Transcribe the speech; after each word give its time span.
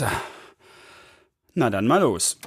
So. 0.00 0.06
Na 1.54 1.68
dann 1.68 1.86
mal 1.86 2.00
los. 2.00 2.38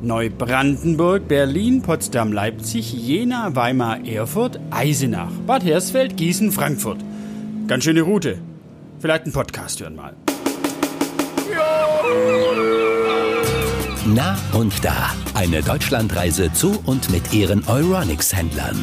Neubrandenburg, 0.00 1.28
Berlin, 1.28 1.82
Potsdam, 1.82 2.32
Leipzig, 2.32 2.90
Jena, 2.94 3.54
Weimar, 3.54 4.02
Erfurt, 4.06 4.58
Eisenach, 4.70 5.30
Bad 5.46 5.62
Hersfeld, 5.62 6.16
Gießen, 6.16 6.52
Frankfurt. 6.52 7.00
Ganz 7.66 7.84
schöne 7.84 8.00
Route. 8.00 8.38
Vielleicht 8.98 9.24
einen 9.24 9.34
Podcast 9.34 9.78
hören 9.80 9.94
mal. 9.94 10.16
Na 14.06 14.38
und 14.54 14.72
da. 14.82 15.12
Eine 15.34 15.62
Deutschlandreise 15.62 16.50
zu 16.54 16.82
und 16.86 17.10
mit 17.10 17.34
ihren 17.34 17.62
Euronics-Händlern. 17.68 18.82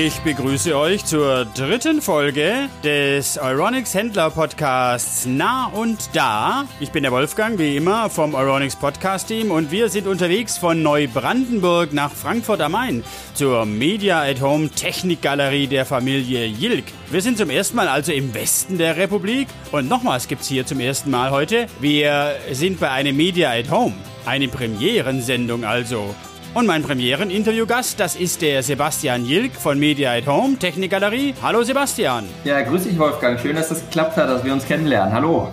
Ich 0.00 0.20
begrüße 0.20 0.78
euch 0.78 1.04
zur 1.04 1.44
dritten 1.44 2.00
Folge 2.00 2.68
des 2.84 3.36
Euronics 3.36 3.94
Händler 3.94 4.30
Podcasts 4.30 5.26
Na 5.26 5.66
und 5.66 6.10
Da. 6.12 6.66
Ich 6.78 6.92
bin 6.92 7.02
der 7.02 7.10
Wolfgang, 7.10 7.58
wie 7.58 7.76
immer, 7.76 8.08
vom 8.08 8.36
Euronics 8.36 8.76
Podcast 8.76 9.26
Team 9.26 9.50
und 9.50 9.72
wir 9.72 9.88
sind 9.88 10.06
unterwegs 10.06 10.56
von 10.56 10.84
Neubrandenburg 10.84 11.92
nach 11.92 12.12
Frankfurt 12.12 12.60
am 12.60 12.72
Main 12.72 13.02
zur 13.34 13.66
Media 13.66 14.22
at 14.22 14.40
Home 14.40 14.70
Technikgalerie 14.70 15.66
der 15.66 15.84
Familie 15.84 16.46
Jilk. 16.46 16.84
Wir 17.10 17.20
sind 17.20 17.36
zum 17.36 17.50
ersten 17.50 17.74
Mal 17.74 17.88
also 17.88 18.12
im 18.12 18.32
Westen 18.34 18.78
der 18.78 18.96
Republik 18.96 19.48
und 19.72 19.88
nochmals 19.88 20.28
gibt's 20.28 20.46
hier 20.46 20.64
zum 20.64 20.78
ersten 20.78 21.10
Mal 21.10 21.32
heute. 21.32 21.66
Wir 21.80 22.36
sind 22.52 22.78
bei 22.78 22.90
einem 22.90 23.16
Media 23.16 23.50
at 23.50 23.68
Home. 23.72 23.94
Eine 24.24 24.46
Premierensendung 24.46 25.64
also. 25.64 26.14
Und 26.58 26.66
mein 26.66 26.82
Premieren-Interviewgast, 26.82 28.00
das 28.00 28.16
ist 28.16 28.42
der 28.42 28.64
Sebastian 28.64 29.24
Jilk 29.24 29.54
von 29.54 29.78
Media 29.78 30.12
at 30.12 30.26
Home, 30.26 30.58
Technikgalerie. 30.58 31.32
Hallo 31.40 31.62
Sebastian. 31.62 32.24
Ja, 32.42 32.62
grüß 32.62 32.82
dich 32.82 32.98
Wolfgang. 32.98 33.38
Schön, 33.38 33.54
dass 33.54 33.68
das 33.68 33.82
geklappt 33.82 34.16
hat, 34.16 34.28
dass 34.28 34.42
wir 34.42 34.52
uns 34.52 34.66
kennenlernen. 34.66 35.14
Hallo. 35.14 35.52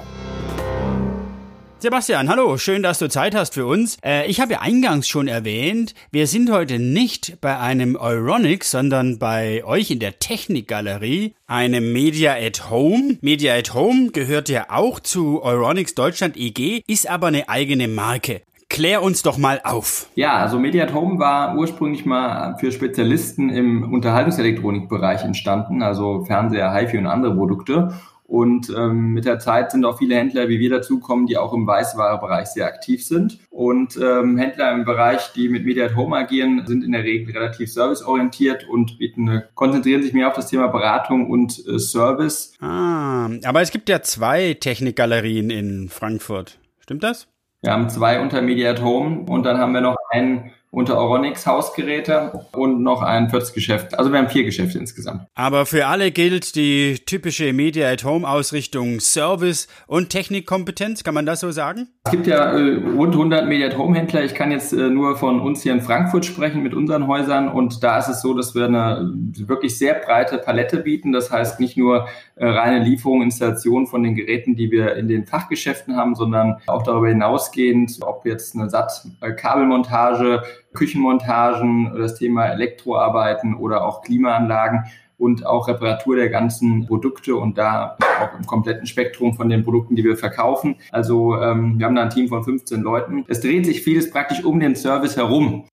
Sebastian, 1.77 2.27
hallo, 2.27 2.57
schön, 2.57 2.81
dass 2.81 2.97
du 2.97 3.07
Zeit 3.07 3.35
hast 3.35 3.53
für 3.53 3.67
uns. 3.67 3.99
Äh, 4.03 4.25
ich 4.25 4.39
habe 4.39 4.53
ja 4.53 4.61
eingangs 4.61 5.07
schon 5.07 5.27
erwähnt, 5.27 5.93
wir 6.09 6.25
sind 6.25 6.51
heute 6.51 6.79
nicht 6.79 7.39
bei 7.39 7.59
einem 7.59 7.95
Euronics, 7.95 8.71
sondern 8.71 9.19
bei 9.19 9.63
euch 9.63 9.91
in 9.91 9.99
der 9.99 10.17
Technikgalerie, 10.17 11.35
einem 11.45 11.93
Media 11.93 12.33
at 12.33 12.71
Home. 12.71 13.19
Media 13.21 13.53
at 13.53 13.75
Home 13.75 14.09
gehört 14.09 14.49
ja 14.49 14.71
auch 14.71 14.99
zu 14.99 15.43
Euronics 15.43 15.93
Deutschland 15.93 16.35
EG, 16.35 16.81
ist 16.87 17.07
aber 17.07 17.27
eine 17.27 17.47
eigene 17.47 17.87
Marke. 17.87 18.41
Klär 18.69 19.03
uns 19.03 19.21
doch 19.21 19.37
mal 19.37 19.61
auf. 19.63 20.09
Ja, 20.15 20.33
also 20.33 20.59
Media 20.59 20.83
at 20.83 20.93
Home 20.93 21.19
war 21.19 21.55
ursprünglich 21.55 22.05
mal 22.05 22.57
für 22.57 22.71
Spezialisten 22.71 23.49
im 23.49 23.93
Unterhaltungselektronikbereich 23.93 25.23
entstanden, 25.23 25.81
also 25.81 26.25
Fernseher, 26.25 26.73
HiFi 26.73 26.97
und 26.97 27.07
andere 27.07 27.35
Produkte. 27.35 27.93
Und 28.27 28.73
ähm, 28.75 29.13
mit 29.13 29.25
der 29.25 29.37
Zeit 29.37 29.71
sind 29.71 29.85
auch 29.85 29.99
viele 29.99 30.15
Händler 30.15 30.49
wie 30.49 30.59
wir 30.59 30.71
dazukommen, 30.71 31.27
die 31.27 31.37
auch 31.37 31.53
im 31.53 31.67
Weißwarebereich 31.67 32.47
sehr 32.47 32.65
aktiv 32.65 33.05
sind. 33.05 33.37
Und 33.51 33.97
ähm, 33.97 34.37
Händler 34.37 34.73
im 34.73 34.83
Bereich, 34.83 35.31
die 35.33 35.47
mit 35.47 35.63
Media 35.63 35.85
at 35.85 35.95
Home 35.95 36.17
agieren, 36.17 36.63
sind 36.65 36.83
in 36.83 36.91
der 36.91 37.03
Regel 37.03 37.35
relativ 37.37 37.71
serviceorientiert 37.71 38.67
und 38.67 38.97
bieten, 38.97 39.43
konzentrieren 39.53 40.01
sich 40.01 40.13
mehr 40.13 40.27
auf 40.27 40.33
das 40.33 40.47
Thema 40.47 40.67
Beratung 40.67 41.29
und 41.29 41.63
äh, 41.67 41.77
Service. 41.77 42.53
Ah, 42.59 43.29
aber 43.43 43.61
es 43.61 43.69
gibt 43.69 43.89
ja 43.89 44.01
zwei 44.01 44.55
Technikgalerien 44.55 45.51
in 45.51 45.89
Frankfurt. 45.89 46.57
Stimmt 46.79 47.03
das? 47.03 47.27
Wir 47.65 47.73
haben 47.73 47.89
zwei 47.89 48.21
unter 48.21 48.43
Home 48.83 49.25
und 49.27 49.43
dann 49.43 49.57
haben 49.57 49.73
wir 49.73 49.81
noch 49.81 49.97
einen 50.11 50.51
unter 50.75 50.97
Oronix 50.97 51.47
Hausgeräte 51.47 52.33
und 52.51 52.83
noch 52.83 53.01
ein 53.01 53.29
viertes 53.29 53.53
Geschäft. 53.53 53.97
Also 53.97 54.11
wir 54.11 54.19
haben 54.19 54.27
vier 54.27 54.43
Geschäfte 54.43 54.77
insgesamt. 54.77 55.25
Aber 55.33 55.65
für 55.65 55.87
alle 55.87 56.11
gilt 56.11 56.55
die 56.55 56.95
typische 57.05 57.53
Media 57.53 57.89
at 57.89 58.03
Home 58.03 58.27
Ausrichtung 58.27 58.99
Service 58.99 59.69
und 59.87 60.09
Technikkompetenz, 60.09 61.05
kann 61.05 61.13
man 61.13 61.25
das 61.25 61.39
so 61.39 61.51
sagen? 61.51 61.87
Es 62.03 62.11
gibt 62.11 62.27
ja 62.27 62.51
äh, 62.51 62.75
rund 62.93 63.13
100 63.13 63.47
Media 63.47 63.67
at 63.67 63.77
Home 63.77 63.97
Händler. 63.97 64.25
Ich 64.25 64.35
kann 64.35 64.51
jetzt 64.51 64.73
äh, 64.73 64.89
nur 64.89 65.15
von 65.15 65.39
uns 65.39 65.63
hier 65.63 65.71
in 65.71 65.81
Frankfurt 65.81 66.25
sprechen 66.25 66.61
mit 66.61 66.73
unseren 66.73 67.07
Häusern 67.07 67.47
und 67.47 67.81
da 67.81 67.97
ist 67.97 68.09
es 68.09 68.21
so, 68.21 68.33
dass 68.33 68.53
wir 68.53 68.65
eine 68.65 69.13
wirklich 69.13 69.77
sehr 69.77 69.93
breite 69.93 70.37
Palette 70.37 70.77
bieten. 70.79 71.13
Das 71.13 71.31
heißt 71.31 71.61
nicht 71.61 71.77
nur 71.77 72.07
äh, 72.35 72.45
reine 72.45 72.83
Lieferung, 72.83 73.21
Installation 73.21 73.87
von 73.87 74.03
den 74.03 74.13
Geräten, 74.13 74.57
die 74.57 74.71
wir 74.71 74.95
in 74.95 75.07
den 75.07 75.25
Fachgeschäften 75.25 75.95
haben, 75.95 76.15
sondern 76.15 76.57
auch 76.67 76.83
darüber 76.83 77.07
hinausgehend, 77.07 77.99
ob 78.01 78.25
jetzt 78.25 78.55
eine 78.55 78.69
SAT-Kabelmontage, 78.69 80.43
Küchenmontagen, 80.75 81.93
das 81.97 82.15
Thema 82.15 82.45
Elektroarbeiten 82.45 83.55
oder 83.55 83.85
auch 83.85 84.03
Klimaanlagen 84.03 84.85
und 85.17 85.45
auch 85.45 85.67
Reparatur 85.67 86.15
der 86.15 86.29
ganzen 86.29 86.85
Produkte 86.85 87.35
und 87.35 87.57
da 87.57 87.97
auch 88.21 88.37
im 88.37 88.45
kompletten 88.45 88.85
Spektrum 88.85 89.33
von 89.33 89.49
den 89.49 89.63
Produkten, 89.63 89.95
die 89.95 90.03
wir 90.03 90.17
verkaufen. 90.17 90.75
Also 90.91 91.41
ähm, 91.41 91.79
wir 91.79 91.85
haben 91.85 91.95
da 91.95 92.03
ein 92.03 92.09
Team 92.09 92.27
von 92.27 92.43
15 92.43 92.81
Leuten. 92.81 93.25
Es 93.27 93.41
dreht 93.41 93.65
sich 93.65 93.81
vieles 93.81 94.11
praktisch 94.11 94.43
um 94.43 94.59
den 94.59 94.75
Service 94.75 95.17
herum. 95.17 95.65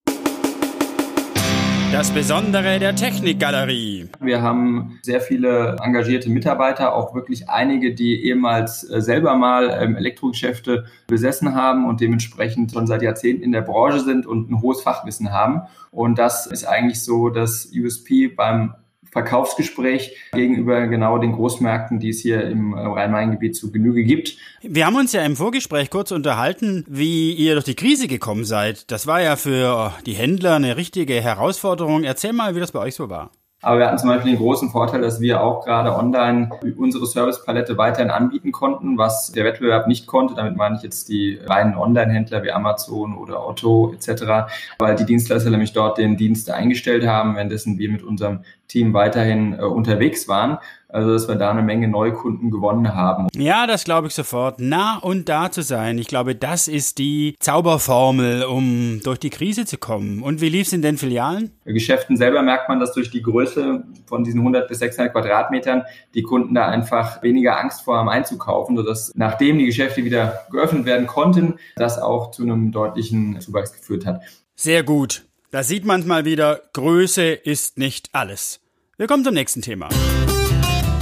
Das 1.93 2.11
Besondere 2.11 2.79
der 2.79 2.97
Technikgalerie. 2.97 4.09
Wir 4.19 4.41
haben 4.41 4.99
sehr 5.03 5.21
viele 5.21 5.77
engagierte 5.83 6.31
Mitarbeiter, 6.31 6.95
auch 6.95 7.15
wirklich 7.15 7.51
einige, 7.51 7.95
die 7.95 8.25
ehemals 8.25 8.89
äh, 8.89 9.03
selber 9.03 9.37
mal 9.37 9.69
ähm, 9.79 9.97
Elektrogeschäfte 9.97 10.87
besessen 11.07 11.55
haben 11.55 11.87
und 11.87 12.01
dementsprechend 12.01 12.73
schon 12.73 12.87
seit 12.87 13.03
Jahrzehnten 13.03 13.43
in 13.43 13.53
der 13.53 13.61
Branche 13.61 14.01
sind 14.01 14.25
und 14.25 14.51
ein 14.51 14.63
hohes 14.63 14.81
Fachwissen 14.81 15.33
haben. 15.33 15.65
Und 15.91 16.19
das 16.19 16.47
ist 16.47 16.65
eigentlich 16.65 17.05
so 17.05 17.29
das 17.29 17.71
USP 17.77 18.29
beim 18.29 18.75
Verkaufsgespräch 19.13 20.17
gegenüber 20.33 20.87
genau 20.89 21.19
den 21.19 21.33
Großmärkten, 21.33 22.01
die 22.01 22.09
es 22.09 22.21
hier 22.21 22.45
im 22.45 22.73
Rhein-Main-Gebiet 22.73 23.55
zu 23.55 23.71
Genüge 23.71 24.05
gibt. 24.05 24.37
Wir 24.63 24.87
haben 24.87 24.97
uns 24.97 25.13
ja 25.13 25.23
im 25.23 25.37
Vorgespräch 25.37 25.91
kurz 25.91 26.11
unterhalten, 26.11 26.85
wie 26.89 27.33
ihr 27.35 27.53
durch 27.53 27.67
die 27.67 27.77
Krise 27.77 28.09
gekommen 28.09 28.45
seid. 28.45 28.91
Das 28.91 29.07
war 29.07 29.21
ja 29.21 29.37
für 29.37 29.93
die 30.07 30.15
Händler 30.15 30.57
eine 30.57 30.79
richtige 30.79 31.21
Herausforderung. 31.21 32.05
Erzähl 32.05 32.33
mal, 32.33 32.57
wie 32.57 32.61
das 32.61 32.73
bei 32.73 32.81
euch 32.81 32.95
so 32.95 33.11
war. 33.11 33.31
Aber 33.65 33.79
wir 33.79 33.87
hatten 33.87 33.99
zum 33.99 34.09
Beispiel 34.09 34.33
den 34.33 34.41
großen 34.41 34.71
Vorteil, 34.71 35.01
dass 35.01 35.21
wir 35.21 35.41
auch 35.41 35.65
gerade 35.65 35.95
online 35.95 36.51
unsere 36.77 37.07
Servicepalette 37.07 37.79
weiterhin 37.79 38.11
anbieten 38.11 38.51
konnten, 38.51 38.99
was 38.99 39.31
der 39.31 39.45
Wettbewerb 39.45 39.87
nicht 39.87 40.09
konnte. 40.09 40.35
Damit 40.35 40.57
meine 40.57 40.77
ich 40.77 40.83
jetzt 40.83 41.09
die 41.09 41.41
reinen 41.47 41.77
Online-Händler 41.77 42.43
wie 42.43 42.51
Amazon 42.51 43.17
oder 43.17 43.47
Otto 43.47 43.95
etc., 43.95 44.53
weil 44.81 44.97
die 44.97 45.07
Dienstleister 45.07 45.49
nämlich 45.51 45.73
dort 45.73 45.97
den 45.97 46.17
Dienst 46.17 46.51
eingestellt 46.51 47.07
haben, 47.07 47.37
währenddessen 47.37 47.79
wir 47.79 47.89
mit 47.89 48.03
unserem 48.03 48.41
Team 48.67 48.95
weiterhin 48.95 49.53
äh, 49.59 49.63
unterwegs 49.63 50.27
waren. 50.27 50.59
Also, 50.93 51.11
dass 51.11 51.27
wir 51.27 51.37
da 51.37 51.51
eine 51.51 51.63
Menge 51.63 51.89
Neukunden 51.89 52.51
gewonnen 52.51 52.95
haben. 52.95 53.29
Ja, 53.35 53.67
das 53.67 53.85
glaube 53.85 54.09
ich 54.09 54.15
sofort. 54.15 54.61
Nah 54.61 54.99
und 54.99 55.27
da 55.29 55.51
zu 55.51 55.63
sein. 55.63 55.97
Ich 55.97 56.07
glaube, 56.07 56.35
das 56.35 56.69
ist 56.69 56.99
die 56.99 57.35
Zauberformel, 57.41 58.45
um 58.45 59.01
durch 59.03 59.19
die 59.19 59.31
Krise 59.31 59.65
zu 59.65 59.79
kommen. 59.79 60.23
Und 60.23 60.43
wie 60.43 60.51
lief 60.51 60.67
es 60.67 60.75
in 60.75 60.83
den 60.83 60.99
Filialen? 60.99 61.51
Bei 61.65 61.73
Geschäften 61.73 62.19
selber 62.19 62.43
merkt 62.43 62.69
man, 62.69 62.79
dass 62.79 62.93
durch 62.93 63.11
die 63.11 63.23
Größe 63.23 63.85
von 64.05 64.23
diesen 64.23 64.41
100 64.41 64.69
bis 64.69 64.81
600 64.81 65.13
Quadratmetern 65.13 65.85
die 66.15 66.23
Kunden 66.23 66.55
da 66.55 66.69
einfach 66.69 67.23
weniger 67.23 67.59
Angst 67.59 67.83
vor 67.83 67.97
haben 67.97 68.11
einzukaufen, 68.11 68.77
sodass 68.77 69.13
nachdem 69.15 69.57
die 69.59 69.67
Geschäfte 69.67 70.05
wieder 70.05 70.43
geöffnet 70.51 70.85
werden 70.85 71.07
konnten, 71.07 71.55
das 71.77 71.99
auch 71.99 72.33
zu 72.33 72.43
einem 72.43 72.71
deutlichen 72.71 73.41
Zuwachs 73.41 73.73
geführt 73.73 74.05
hat. 74.05 74.21
Sehr 74.55 74.83
gut. 74.83 75.25
Da 75.51 75.63
sieht 75.63 75.87
man 75.87 76.07
mal 76.07 76.27
wieder, 76.27 76.61
Größe 76.75 77.33
ist 77.33 77.79
nicht 77.79 78.11
alles. 78.13 78.61
Wir 78.99 79.07
kommen 79.07 79.25
zum 79.25 79.35
nächsten 79.35 79.63
Thema. 79.63 79.89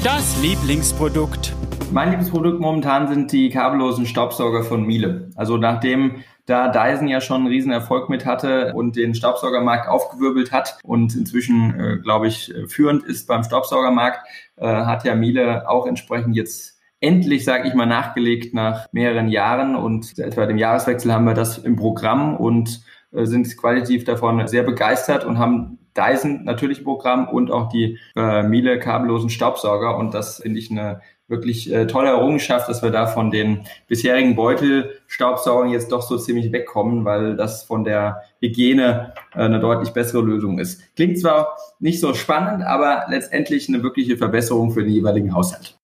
Das 0.02 0.40
Lieblingsprodukt. 0.40 1.54
Mein 1.92 2.08
Lieblingsprodukt 2.08 2.58
momentan 2.58 3.06
sind 3.06 3.32
die 3.32 3.50
kabellosen 3.50 4.06
Staubsauger 4.06 4.62
von 4.62 4.86
Miele. 4.86 5.28
Also 5.34 5.58
nachdem 5.58 6.22
da 6.46 6.68
Dyson 6.68 7.06
ja 7.06 7.20
schon 7.20 7.42
einen 7.42 7.48
riesen 7.48 7.70
Erfolg 7.70 8.08
mit 8.08 8.24
hatte 8.24 8.72
und 8.74 8.96
den 8.96 9.14
Staubsaugermarkt 9.14 9.88
aufgewirbelt 9.88 10.52
hat 10.52 10.78
und 10.84 11.14
inzwischen, 11.14 11.78
äh, 11.78 11.98
glaube 11.98 12.28
ich, 12.28 12.50
führend 12.66 13.04
ist 13.04 13.28
beim 13.28 13.44
Staubsaugermarkt, 13.44 14.26
äh, 14.56 14.66
hat 14.66 15.04
ja 15.04 15.14
Miele 15.14 15.68
auch 15.68 15.86
entsprechend 15.86 16.34
jetzt 16.34 16.80
endlich, 17.00 17.44
sage 17.44 17.68
ich 17.68 17.74
mal, 17.74 17.84
nachgelegt 17.84 18.54
nach 18.54 18.86
mehreren 18.92 19.28
Jahren 19.28 19.76
und 19.76 20.18
etwa 20.18 20.46
dem 20.46 20.56
Jahreswechsel 20.56 21.12
haben 21.12 21.26
wir 21.26 21.34
das 21.34 21.58
im 21.58 21.76
Programm 21.76 22.36
und 22.36 22.82
äh, 23.12 23.26
sind 23.26 23.54
qualitativ 23.54 24.04
davon 24.04 24.48
sehr 24.48 24.62
begeistert 24.62 25.26
und 25.26 25.38
haben 25.38 25.79
Dyson 25.96 26.44
natürlich 26.44 26.84
Programm 26.84 27.28
und 27.28 27.50
auch 27.50 27.68
die 27.68 27.98
äh, 28.16 28.42
Miele 28.42 28.78
kabellosen 28.78 29.30
Staubsauger. 29.30 29.96
Und 29.96 30.14
das 30.14 30.38
finde 30.42 30.58
ich 30.58 30.70
eine 30.70 31.00
wirklich 31.30 31.72
äh, 31.72 31.86
tolle 31.86 32.10
Errungenschaft, 32.10 32.68
dass 32.68 32.82
wir 32.82 32.90
da 32.90 33.06
von 33.06 33.30
den 33.30 33.64
bisherigen 33.86 34.34
Beutelstaubsaugern 34.34 35.70
jetzt 35.70 35.92
doch 35.92 36.02
so 36.02 36.18
ziemlich 36.18 36.52
wegkommen, 36.52 37.04
weil 37.04 37.36
das 37.36 37.62
von 37.62 37.84
der 37.84 38.22
Hygiene 38.40 39.14
äh, 39.34 39.38
eine 39.38 39.60
deutlich 39.60 39.90
bessere 39.90 40.22
Lösung 40.22 40.58
ist. 40.58 40.94
Klingt 40.96 41.18
zwar 41.18 41.56
nicht 41.78 42.00
so 42.00 42.14
spannend, 42.14 42.64
aber 42.64 43.06
letztendlich 43.08 43.68
eine 43.68 43.82
wirkliche 43.82 44.16
Verbesserung 44.16 44.72
für 44.72 44.82
den 44.82 44.92
jeweiligen 44.92 45.32
Haushalt. 45.34 45.79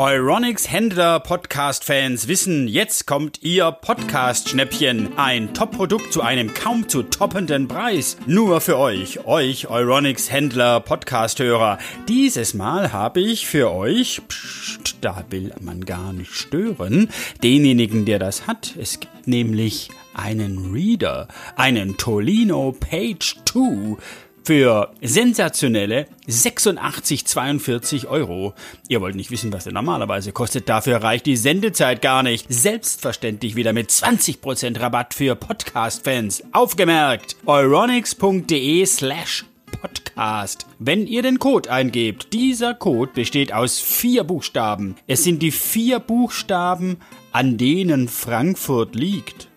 Euronics 0.00 0.70
Händler 0.70 1.20
Podcast-Fans 1.20 2.26
wissen, 2.26 2.68
jetzt 2.68 3.06
kommt 3.06 3.42
ihr 3.42 3.70
Podcast-Schnäppchen. 3.70 5.18
Ein 5.18 5.52
Top-Produkt 5.52 6.10
zu 6.10 6.22
einem 6.22 6.54
kaum 6.54 6.88
zu 6.88 7.02
toppenden 7.02 7.68
Preis. 7.68 8.16
Nur 8.24 8.62
für 8.62 8.78
euch, 8.78 9.26
euch 9.26 9.68
Euronics 9.68 10.32
Händler 10.32 10.80
Podcast-Hörer. 10.80 11.76
Dieses 12.08 12.54
Mal 12.54 12.94
habe 12.94 13.20
ich 13.20 13.46
für 13.46 13.70
euch, 13.72 14.22
pst, 14.26 14.96
da 15.02 15.22
will 15.28 15.52
man 15.60 15.84
gar 15.84 16.14
nicht 16.14 16.32
stören, 16.32 17.10
denjenigen, 17.42 18.06
der 18.06 18.18
das 18.18 18.46
hat. 18.46 18.76
Es 18.80 19.00
gibt 19.00 19.28
nämlich 19.28 19.90
einen 20.14 20.72
Reader, 20.72 21.28
einen 21.56 21.98
Tolino 21.98 22.72
Page 22.72 23.36
2 23.44 23.98
für 24.44 24.92
sensationelle 25.00 26.06
86,42 26.28 28.06
Euro. 28.06 28.54
Ihr 28.88 29.00
wollt 29.00 29.14
nicht 29.14 29.30
wissen, 29.30 29.52
was 29.52 29.64
der 29.64 29.72
normalerweise 29.72 30.32
kostet. 30.32 30.68
Dafür 30.68 31.02
reicht 31.02 31.26
die 31.26 31.36
Sendezeit 31.36 32.02
gar 32.02 32.22
nicht. 32.22 32.46
Selbstverständlich 32.48 33.56
wieder 33.56 33.72
mit 33.72 33.90
20% 33.90 34.80
Rabatt 34.80 35.14
für 35.14 35.34
Podcast-Fans. 35.36 36.44
Aufgemerkt! 36.52 37.36
euronics.de 37.46 38.86
slash 38.86 39.44
Podcast. 39.70 40.66
Wenn 40.78 41.06
ihr 41.06 41.22
den 41.22 41.38
Code 41.38 41.70
eingebt, 41.70 42.32
dieser 42.32 42.74
Code 42.74 43.12
besteht 43.14 43.52
aus 43.52 43.78
vier 43.78 44.24
Buchstaben. 44.24 44.96
Es 45.06 45.24
sind 45.24 45.42
die 45.42 45.52
vier 45.52 46.00
Buchstaben, 46.00 46.98
an 47.32 47.56
denen 47.56 48.08
Frankfurt 48.08 48.94
liegt. 48.94 49.48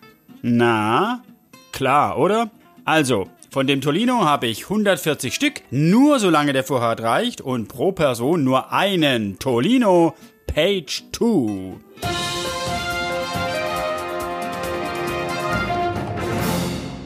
Na, 0.42 1.24
klar, 1.72 2.18
oder? 2.18 2.52
Also, 2.86 3.30
von 3.54 3.68
dem 3.68 3.82
Tolino 3.82 4.26
habe 4.26 4.48
ich 4.48 4.64
140 4.64 5.32
Stück, 5.32 5.62
nur 5.70 6.20
solange 6.20 6.54
der 6.54 6.64
Vorrat 6.64 7.02
reicht 7.02 7.40
und 7.40 7.68
pro 7.68 7.92
Person 7.92 8.44
nur 8.44 8.72
einen 8.72 9.38
Tolino 9.38 10.16
Page 10.48 11.04
2. 11.12 11.76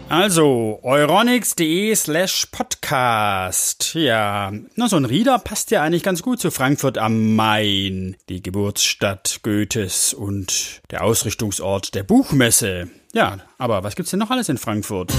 Also, 0.07 0.79
euronics.de 0.83 1.93
slash 1.95 2.45
podcast. 2.49 3.93
Ja, 3.95 4.53
na 4.75 4.87
so 4.87 4.95
ein 4.95 5.03
Rieder 5.03 5.39
passt 5.39 5.69
ja 5.71 5.83
eigentlich 5.83 6.03
ganz 6.03 6.23
gut 6.23 6.39
zu 6.39 6.49
Frankfurt 6.49 6.97
am 6.97 7.35
Main, 7.35 8.15
die 8.29 8.41
Geburtsstadt 8.41 9.41
Goethes 9.43 10.13
und 10.13 10.79
der 10.91 11.03
Ausrichtungsort 11.03 11.93
der 11.93 12.03
Buchmesse. 12.03 12.89
Ja, 13.11 13.39
aber 13.57 13.83
was 13.83 13.97
gibt's 13.97 14.11
denn 14.11 14.21
noch 14.21 14.31
alles 14.31 14.47
in 14.47 14.57
Frankfurt? 14.57 15.11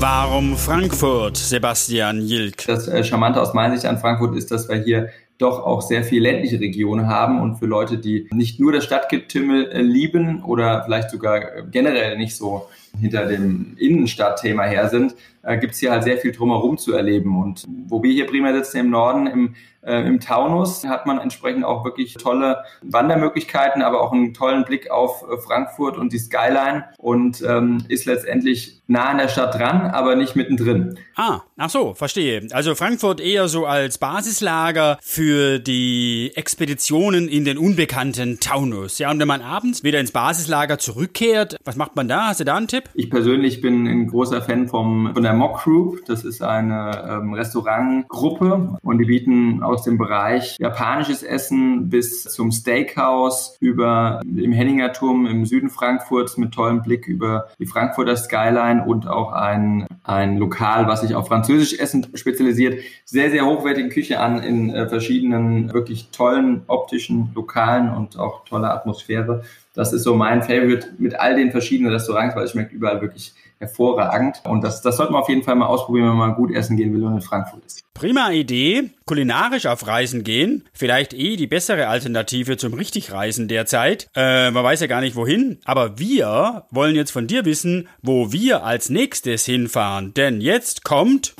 Warum 0.00 0.56
Frankfurt, 0.56 1.36
Sebastian 1.36 2.20
Jilk? 2.20 2.64
Das 2.68 2.86
äh, 2.86 3.02
Charmante 3.02 3.42
aus 3.42 3.52
meiner 3.52 3.74
Sicht 3.74 3.84
an 3.84 3.98
Frankfurt 3.98 4.36
ist, 4.36 4.52
dass 4.52 4.68
wir 4.68 4.76
hier 4.76 5.08
doch 5.38 5.64
auch 5.66 5.82
sehr 5.82 6.04
viel 6.04 6.22
ländliche 6.22 6.60
Regionen 6.60 7.08
haben 7.08 7.40
und 7.40 7.56
für 7.56 7.66
Leute, 7.66 7.98
die 7.98 8.28
nicht 8.32 8.60
nur 8.60 8.70
das 8.70 8.84
Stadtgetümmel 8.84 9.72
äh, 9.72 9.82
lieben 9.82 10.44
oder 10.44 10.84
vielleicht 10.84 11.10
sogar 11.10 11.38
äh, 11.42 11.64
generell 11.68 12.16
nicht 12.16 12.36
so 12.36 12.68
hinter 12.98 13.26
dem 13.26 13.76
Innenstadtthema 13.78 14.64
her 14.64 14.88
sind, 14.88 15.14
äh, 15.42 15.58
gibt 15.58 15.74
es 15.74 15.80
hier 15.80 15.90
halt 15.90 16.04
sehr 16.04 16.18
viel 16.18 16.32
drumherum 16.32 16.78
zu 16.78 16.92
erleben. 16.92 17.40
Und 17.40 17.64
wo 17.86 18.02
wir 18.02 18.12
hier 18.12 18.26
primär 18.26 18.54
sitzen 18.54 18.78
im 18.78 18.90
Norden, 18.90 19.26
im, 19.26 19.54
äh, 19.82 20.06
im 20.06 20.20
Taunus, 20.20 20.84
hat 20.86 21.06
man 21.06 21.18
entsprechend 21.18 21.64
auch 21.64 21.84
wirklich 21.84 22.14
tolle 22.14 22.64
Wandermöglichkeiten, 22.82 23.82
aber 23.82 24.02
auch 24.02 24.12
einen 24.12 24.34
tollen 24.34 24.64
Blick 24.64 24.90
auf 24.90 25.22
äh, 25.22 25.38
Frankfurt 25.38 25.96
und 25.96 26.12
die 26.12 26.18
Skyline 26.18 26.84
und 26.98 27.42
ähm, 27.42 27.84
ist 27.88 28.04
letztendlich 28.04 28.82
nah 28.86 29.10
an 29.10 29.18
der 29.18 29.28
Stadt 29.28 29.54
dran, 29.54 29.82
aber 29.82 30.16
nicht 30.16 30.36
mittendrin. 30.36 30.98
Ah, 31.14 31.40
ach 31.56 31.70
so, 31.70 31.94
verstehe. 31.94 32.46
Also 32.52 32.74
Frankfurt 32.74 33.20
eher 33.20 33.48
so 33.48 33.66
als 33.66 33.98
Basislager 33.98 34.98
für 35.02 35.58
die 35.58 36.32
Expeditionen 36.34 37.28
in 37.28 37.44
den 37.44 37.58
unbekannten 37.58 38.40
Taunus. 38.40 38.98
Ja, 38.98 39.10
und 39.10 39.18
wenn 39.18 39.28
man 39.28 39.42
abends 39.42 39.82
wieder 39.82 40.00
ins 40.00 40.12
Basislager 40.12 40.78
zurückkehrt, 40.78 41.56
was 41.64 41.76
macht 41.76 41.96
man 41.96 42.08
da? 42.08 42.28
Hast 42.28 42.40
du 42.40 42.44
da 42.44 42.56
einen 42.56 42.68
Tipp? 42.68 42.77
Ich 42.94 43.10
persönlich 43.10 43.60
bin 43.60 43.86
ein 43.86 44.06
großer 44.06 44.42
Fan 44.42 44.68
vom, 44.68 45.12
von 45.14 45.22
der 45.22 45.32
Mock 45.32 45.62
Group. 45.62 46.04
Das 46.06 46.24
ist 46.24 46.42
eine 46.42 47.04
ähm, 47.08 47.34
Restaurantgruppe 47.34 48.78
und 48.82 48.98
die 48.98 49.04
bieten 49.04 49.62
aus 49.62 49.82
dem 49.84 49.98
Bereich 49.98 50.56
japanisches 50.58 51.22
Essen 51.22 51.88
bis 51.88 52.24
zum 52.24 52.52
Steakhouse 52.52 53.56
über 53.60 54.20
im 54.24 54.52
Henninger 54.52 54.92
Turm 54.92 55.26
im 55.26 55.46
Süden 55.46 55.70
Frankfurts 55.70 56.36
mit 56.36 56.52
tollem 56.52 56.82
Blick 56.82 57.06
über 57.06 57.48
die 57.58 57.66
Frankfurter 57.66 58.16
Skyline 58.16 58.84
und 58.84 59.06
auch 59.06 59.32
ein, 59.32 59.86
ein 60.02 60.38
Lokal, 60.38 60.86
was 60.86 61.02
sich 61.02 61.14
auf 61.14 61.28
französisch 61.28 61.78
Essen 61.78 62.06
spezialisiert. 62.14 62.80
Sehr, 63.04 63.30
sehr 63.30 63.46
hochwertige 63.46 63.88
Küche 63.88 64.20
an 64.20 64.42
in 64.42 64.70
äh, 64.70 64.88
verschiedenen 64.88 65.72
wirklich 65.72 66.08
tollen 66.10 66.62
optischen 66.66 67.30
Lokalen 67.34 67.94
und 67.94 68.18
auch 68.18 68.44
tolle 68.44 68.70
Atmosphäre. 68.70 69.42
Das 69.78 69.92
ist 69.92 70.02
so 70.02 70.16
mein 70.16 70.42
Favorite 70.42 70.88
mit 70.98 71.14
all 71.14 71.36
den 71.36 71.52
verschiedenen 71.52 71.92
Restaurants, 71.92 72.34
weil 72.34 72.42
es 72.42 72.50
schmeckt 72.50 72.72
überall 72.72 73.00
wirklich 73.00 73.32
hervorragend. 73.60 74.42
Und 74.42 74.64
das, 74.64 74.82
das 74.82 74.96
sollte 74.96 75.12
man 75.12 75.22
auf 75.22 75.28
jeden 75.28 75.44
Fall 75.44 75.54
mal 75.54 75.66
ausprobieren, 75.66 76.08
wenn 76.08 76.16
man 76.16 76.34
gut 76.34 76.50
essen 76.50 76.76
gehen 76.76 76.92
will 76.92 77.04
und 77.04 77.14
in 77.14 77.20
Frankfurt 77.20 77.64
ist. 77.64 77.84
Prima 77.94 78.32
Idee. 78.32 78.90
Kulinarisch 79.06 79.66
auf 79.66 79.86
Reisen 79.86 80.24
gehen. 80.24 80.64
Vielleicht 80.72 81.14
eh 81.14 81.36
die 81.36 81.46
bessere 81.46 81.86
Alternative 81.86 82.56
zum 82.56 82.74
richtig 82.74 83.12
Reisen 83.12 83.46
derzeit. 83.46 84.08
Äh, 84.16 84.50
man 84.50 84.64
weiß 84.64 84.80
ja 84.80 84.88
gar 84.88 85.00
nicht 85.00 85.14
wohin. 85.14 85.60
Aber 85.64 85.96
wir 85.96 86.64
wollen 86.72 86.96
jetzt 86.96 87.12
von 87.12 87.28
dir 87.28 87.44
wissen, 87.44 87.88
wo 88.02 88.32
wir 88.32 88.64
als 88.64 88.90
nächstes 88.90 89.44
hinfahren. 89.44 90.12
Denn 90.12 90.40
jetzt 90.40 90.82
kommt 90.82 91.36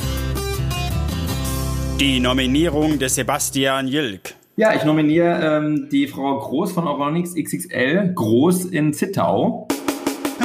die 1.98 2.20
Nominierung 2.20 3.00
des 3.00 3.16
Sebastian 3.16 3.88
Jilk. 3.88 4.34
Ja, 4.58 4.74
ich 4.74 4.82
nominiere 4.82 5.40
ähm, 5.40 5.88
die 5.88 6.08
Frau 6.08 6.36
Groß 6.36 6.72
von 6.72 6.88
Oronix 6.88 7.32
XXL, 7.36 8.12
Groß 8.12 8.64
in 8.64 8.92
Zittau. 8.92 9.68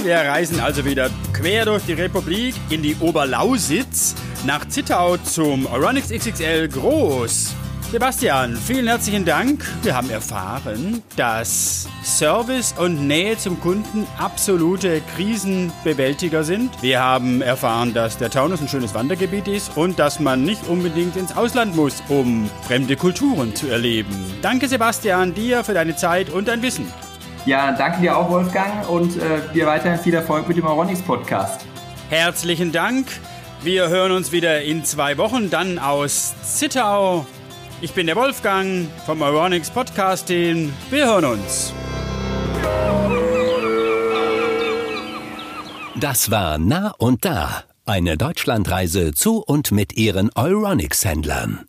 Wir 0.04 0.18
reisen 0.18 0.60
also 0.60 0.86
wieder 0.86 1.10
quer 1.34 1.66
durch 1.66 1.82
die 1.88 1.94
Republik 1.94 2.54
in 2.70 2.84
die 2.84 2.96
Oberlausitz 3.00 4.14
nach 4.46 4.68
Zittau 4.68 5.18
zum 5.18 5.66
Oronix 5.66 6.10
XXL 6.10 6.68
Groß. 6.68 7.56
Sebastian, 7.94 8.56
vielen 8.56 8.88
herzlichen 8.88 9.24
Dank. 9.24 9.64
Wir 9.84 9.96
haben 9.96 10.10
erfahren, 10.10 11.04
dass 11.16 11.88
Service 12.04 12.74
und 12.76 13.06
Nähe 13.06 13.38
zum 13.38 13.62
Kunden 13.62 14.08
absolute 14.18 15.00
Krisenbewältiger 15.16 16.44
sind. 16.44 16.72
Wir 16.82 17.00
haben 17.00 17.44
erfahren, 17.44 17.94
dass 17.94 18.18
der 18.18 18.32
Taunus 18.32 18.62
ein 18.62 18.68
schönes 18.68 18.96
Wandergebiet 18.96 19.48
ist 19.48 19.78
und 19.78 20.00
dass 20.00 20.20
man 20.20 20.44
nicht 20.44 20.68
unbedingt 20.68 21.16
ins 21.18 21.38
Ausland 21.38 21.76
muss, 21.76 22.02
um 22.10 22.50
fremde 22.66 22.96
Kulturen 22.96 23.56
zu 23.56 23.68
erleben. 23.68 24.10
Danke, 24.42 24.68
Sebastian, 24.68 25.36
dir 25.36 25.64
für 25.64 25.76
deine 25.76 25.96
Zeit 25.96 26.32
und 26.32 26.48
dein 26.48 26.64
Wissen. 26.64 26.92
Ja, 27.46 27.74
danke 27.74 28.02
dir 28.02 28.18
auch, 28.18 28.28
Wolfgang, 28.28 28.90
und 28.90 29.18
äh, 29.18 29.54
dir 29.54 29.68
weiterhin 29.68 30.00
viel 30.00 30.16
Erfolg 30.16 30.48
mit 30.48 30.58
dem 30.58 30.66
Aronix 30.66 31.00
Podcast. 31.00 31.62
Herzlichen 32.10 32.72
Dank. 32.72 33.06
Wir 33.62 33.90
hören 33.90 34.14
uns 34.14 34.32
wieder 34.32 34.64
in 34.64 34.84
zwei 34.84 35.20
Wochen, 35.20 35.52
dann 35.52 35.78
aus 35.78 36.34
Zittau. 36.42 37.28
Ich 37.84 37.92
bin 37.92 38.08
der 38.08 38.16
Wolfgang 38.16 38.88
vom 39.06 39.22
Ironix 39.22 39.70
Podcasting. 39.70 40.72
Wir 40.90 41.06
hören 41.06 41.26
uns. 41.26 41.74
Das 46.00 46.32
war 46.32 46.58
Nah 46.60 46.94
und 46.98 47.26
Da, 47.26 47.66
eine 47.86 48.16
Deutschlandreise 48.16 49.12
zu 49.12 49.44
und 49.46 49.74
mit 49.74 49.98
ihren 49.98 50.32
Euronics-Händlern. 50.34 51.68